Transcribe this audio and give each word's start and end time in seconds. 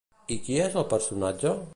I 0.35 0.37
qui 0.47 0.57
és 0.69 0.77
el 0.83 0.87
personatge? 0.95 1.53